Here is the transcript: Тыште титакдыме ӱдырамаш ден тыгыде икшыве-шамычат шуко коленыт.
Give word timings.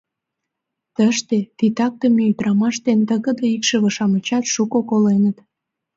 Тыште 0.95 1.37
титакдыме 1.57 2.21
ӱдырамаш 2.31 2.75
ден 2.85 2.99
тыгыде 3.09 3.45
икшыве-шамычат 3.55 4.45
шуко 4.53 4.79
коленыт. 4.89 5.37